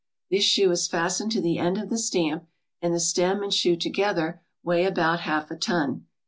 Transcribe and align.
This 0.31 0.43
shoe 0.43 0.71
is 0.71 0.87
fastened 0.87 1.31
to 1.33 1.41
the 1.41 1.59
end 1.59 1.77
of 1.77 1.91
the 1.91 1.97
stamp, 1.99 2.47
and 2.81 2.91
the 2.91 2.99
stem 2.99 3.43
and 3.43 3.53
shoe 3.53 3.75
together 3.75 4.41
weigh 4.63 4.85
about 4.85 5.19
half 5.19 5.51
a 5.51 5.55
ton. 5.55 6.07